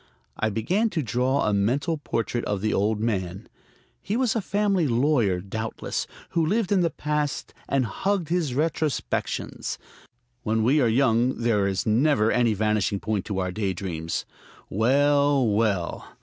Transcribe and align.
I 0.35 0.49
began 0.49 0.89
to 0.97 1.03
draw 1.03 1.45
a 1.47 1.53
mental 1.53 1.99
portrait 1.99 2.43
of 2.45 2.61
the 2.61 2.73
old 2.73 2.99
man. 2.99 3.47
He 4.01 4.17
was 4.17 4.35
a 4.35 4.41
family 4.41 4.87
lawyer, 4.87 5.39
doubtless, 5.41 6.07
who 6.31 6.43
lived 6.43 6.71
in 6.71 6.81
the 6.81 6.89
past 6.89 7.53
and 7.69 7.85
hugged 7.85 8.29
his 8.29 8.55
retrospections. 8.55 9.77
When 10.41 10.63
we 10.63 10.81
are 10.81 10.89
young 10.89 11.37
there 11.41 11.67
is 11.67 11.85
never 11.85 12.31
any 12.31 12.55
vanishing 12.55 12.99
point 12.99 13.25
to 13.25 13.37
our 13.37 13.51
day 13.51 13.73
dreams. 13.73 14.25
Well, 14.71 15.45
well! 15.47 16.07